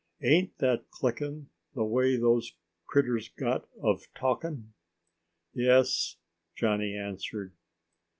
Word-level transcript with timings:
"Ain't 0.23 0.57
that 0.57 0.89
clickin' 0.89 1.49
the 1.75 1.83
way 1.83 2.15
those 2.15 2.53
critters 2.87 3.29
got 3.29 3.69
of 3.83 4.11
talking?" 4.15 4.73
"Yes," 5.53 6.15
Johnny 6.55 6.95
answered. 6.97 7.53